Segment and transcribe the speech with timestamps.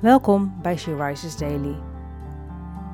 [0.00, 1.76] Welkom bij She Rises Daily.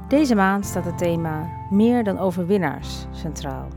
[0.09, 3.69] Deze maand staat het thema Meer dan overwinnaars centraal.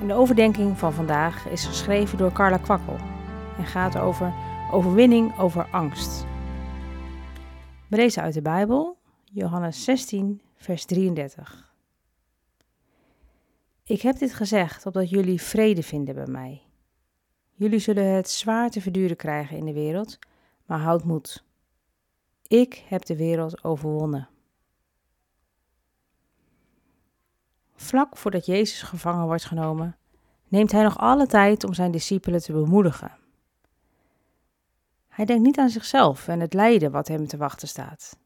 [0.00, 2.96] En de overdenking van vandaag is geschreven door Carla Kwakkel
[3.58, 4.32] en gaat over
[4.72, 6.26] overwinning over angst.
[7.88, 11.72] We lezen uit de Bijbel, Johannes 16, vers 33.
[13.84, 16.62] Ik heb dit gezegd opdat jullie vrede vinden bij mij.
[17.54, 20.18] Jullie zullen het zwaar te verduren krijgen in de wereld,
[20.68, 21.44] maar houd moed.
[22.46, 24.28] Ik heb de wereld overwonnen.
[27.74, 29.96] Vlak voordat Jezus gevangen wordt genomen,
[30.48, 33.16] neemt hij nog alle tijd om zijn discipelen te bemoedigen.
[35.08, 38.18] Hij denkt niet aan zichzelf en het lijden wat hem te wachten staat.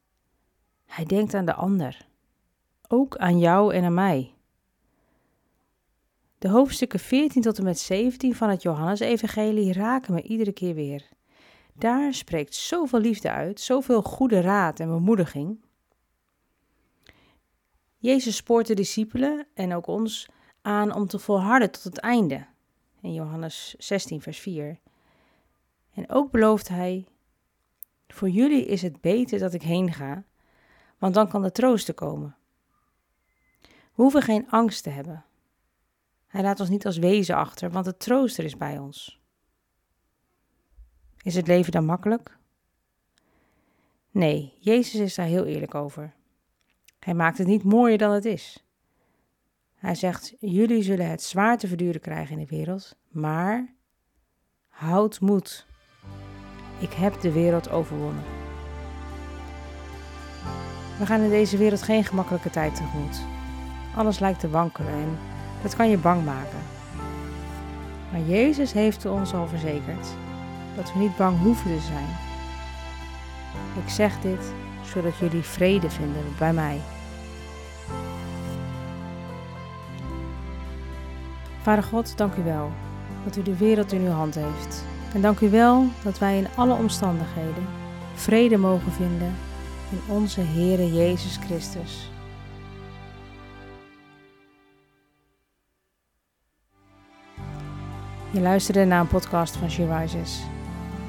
[0.85, 2.07] Hij denkt aan de ander,
[2.87, 4.33] ook aan jou en aan mij.
[6.37, 11.11] De hoofdstukken 14 tot en met 17 van het Johannesevangelie raken me iedere keer weer.
[11.73, 15.65] Daar spreekt zoveel liefde uit, zoveel goede raad en bemoediging.
[17.97, 20.29] Jezus spoort de discipelen en ook ons
[20.61, 22.45] aan om te volharden tot het einde.
[23.01, 24.79] In Johannes 16, vers 4.
[25.93, 27.07] En ook belooft hij:
[28.07, 30.23] Voor jullie is het beter dat ik heen ga,
[30.97, 32.35] want dan kan de troost komen.
[33.61, 35.25] We hoeven geen angst te hebben.
[36.27, 39.22] Hij laat ons niet als wezen achter, want de trooster is bij ons.
[41.23, 42.37] Is het leven dan makkelijk?
[44.11, 46.13] Nee, Jezus is daar heel eerlijk over.
[46.99, 48.65] Hij maakt het niet mooier dan het is.
[49.75, 53.73] Hij zegt: Jullie zullen het zwaar te verduren krijgen in de wereld, maar
[54.67, 55.65] houd moed.
[56.79, 58.23] Ik heb de wereld overwonnen.
[60.99, 63.21] We gaan in deze wereld geen gemakkelijke tijd tegemoet.
[63.95, 65.17] Alles lijkt te wankelen en
[65.61, 66.59] dat kan je bang maken.
[68.11, 70.07] Maar Jezus heeft ons al verzekerd
[70.75, 72.07] dat we niet bang hoeven te zijn.
[73.85, 74.53] Ik zeg dit
[74.93, 76.79] zodat jullie vrede vinden bij mij.
[81.61, 82.71] Vader God, dank u wel
[83.23, 84.83] dat u de wereld in uw hand heeft.
[85.13, 87.67] En dank u wel dat wij in alle omstandigheden
[88.15, 89.35] vrede mogen vinden
[89.89, 92.11] in onze Heere Jezus Christus.
[98.31, 100.43] Je luisterde naar een podcast van She Rises.